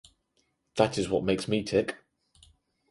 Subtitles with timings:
[0.77, 1.95] That is what makes me tick.